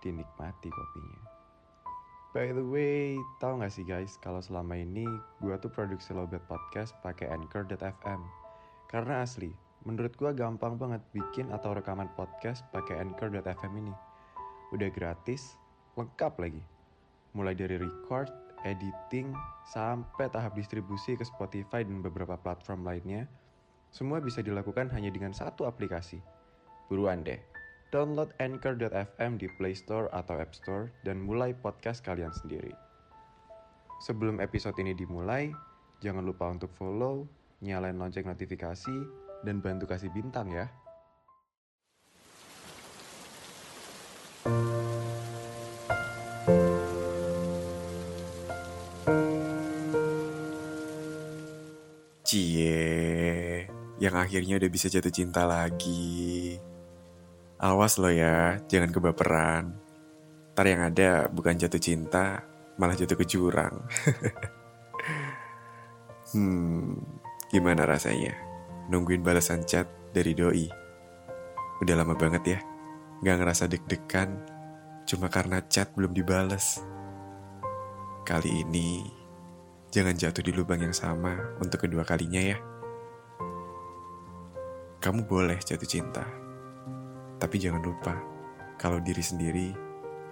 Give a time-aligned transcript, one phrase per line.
[0.00, 1.20] dinikmati kopinya.
[2.36, 5.08] By the way, tahu nggak sih guys, kalau selama ini
[5.40, 8.20] gue tuh produksi Lobet Podcast pakai Anchor.fm.
[8.86, 9.48] Karena asli,
[9.88, 13.94] menurut gue gampang banget bikin atau rekaman podcast pakai Anchor.fm ini.
[14.76, 15.56] Udah gratis,
[15.96, 16.62] lengkap lagi.
[17.32, 18.28] Mulai dari record,
[18.68, 19.32] editing,
[19.72, 23.24] sampai tahap distribusi ke Spotify dan beberapa platform lainnya,
[23.88, 26.20] semua bisa dilakukan hanya dengan satu aplikasi.
[26.92, 27.40] Buruan deh,
[27.88, 32.72] download Anchor.fm di Play Store atau App Store dan mulai podcast kalian sendiri.
[34.04, 35.50] Sebelum episode ini dimulai,
[36.04, 37.26] jangan lupa untuk follow,
[37.64, 38.96] nyalain lonceng notifikasi,
[39.42, 40.68] dan bantu kasih bintang ya.
[52.28, 53.64] Cie,
[53.96, 56.60] yang akhirnya udah bisa jatuh cinta lagi.
[57.58, 59.74] Awas lo ya, jangan kebaperan.
[60.54, 62.46] Ntar yang ada bukan jatuh cinta,
[62.78, 63.82] malah jatuh ke jurang.
[66.34, 66.94] hmm,
[67.50, 68.34] gimana rasanya?
[68.90, 70.70] Nungguin balasan chat dari doi.
[71.82, 72.58] Udah lama banget ya,
[73.26, 74.58] gak ngerasa deg-degan
[75.08, 76.84] cuma karena chat belum dibales.
[78.28, 79.08] Kali ini,
[79.88, 82.60] jangan jatuh di lubang yang sama untuk kedua kalinya ya.
[85.00, 86.28] Kamu boleh jatuh cinta,
[87.38, 88.18] tapi jangan lupa
[88.78, 89.70] kalau diri sendiri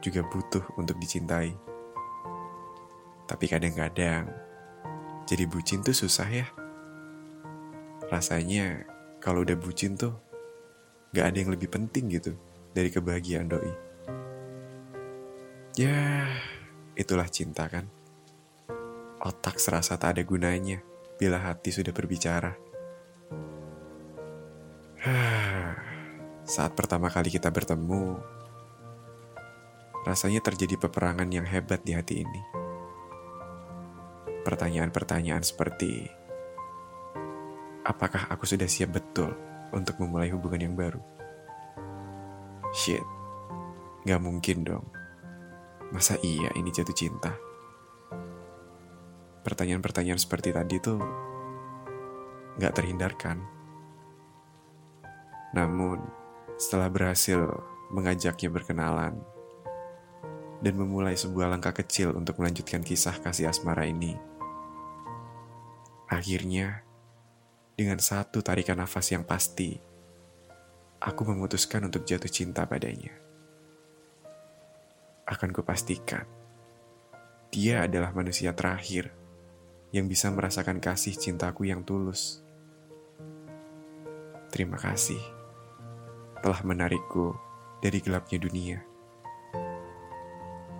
[0.00, 1.52] juga butuh untuk dicintai.
[3.28, 4.28] Tapi kadang-kadang
[5.28, 6.46] jadi bucin tuh susah ya.
[8.08, 8.84] Rasanya
[9.22, 10.16] kalau udah bucin tuh
[11.12, 12.34] gak ada yang lebih penting gitu
[12.72, 13.72] dari kebahagiaan doi.
[15.78, 16.26] Ya,
[16.98, 17.86] itulah cinta kan.
[19.20, 20.82] Otak serasa tak ada gunanya
[21.20, 22.56] bila hati sudah berbicara.
[26.50, 28.18] Saat pertama kali kita bertemu,
[30.02, 32.42] rasanya terjadi peperangan yang hebat di hati ini.
[34.42, 36.10] Pertanyaan-pertanyaan seperti,
[37.86, 39.30] apakah aku sudah siap betul
[39.70, 40.98] untuk memulai hubungan yang baru?
[42.74, 43.06] Shit,
[44.02, 44.90] gak mungkin dong.
[45.94, 47.30] Masa iya ini jatuh cinta?
[49.46, 50.98] Pertanyaan-pertanyaan seperti tadi tuh
[52.58, 53.38] gak terhindarkan.
[55.54, 56.19] Namun,
[56.60, 57.40] setelah berhasil
[57.88, 59.16] mengajaknya berkenalan
[60.60, 64.12] dan memulai sebuah langkah kecil untuk melanjutkan kisah kasih asmara ini,
[66.04, 66.84] akhirnya
[67.72, 69.80] dengan satu tarikan nafas yang pasti,
[71.00, 73.16] aku memutuskan untuk jatuh cinta padanya.
[75.24, 76.28] Akan kupastikan,
[77.48, 79.08] dia adalah manusia terakhir
[79.96, 82.44] yang bisa merasakan kasih cintaku yang tulus.
[84.52, 85.39] Terima kasih
[86.40, 87.36] telah menarikku
[87.84, 88.78] dari gelapnya dunia.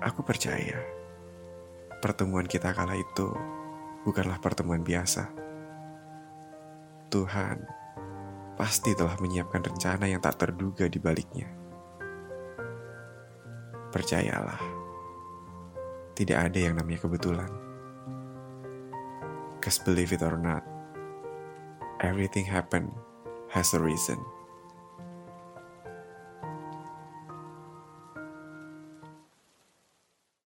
[0.00, 0.80] Aku percaya
[2.00, 3.28] pertemuan kita kala itu
[4.08, 5.28] bukanlah pertemuan biasa.
[7.12, 7.60] Tuhan
[8.56, 11.48] pasti telah menyiapkan rencana yang tak terduga di baliknya.
[13.92, 14.62] Percayalah,
[16.16, 17.50] tidak ada yang namanya kebetulan.
[19.60, 20.64] Cause believe it or not,
[22.00, 22.88] everything happen
[23.52, 24.16] has a reason.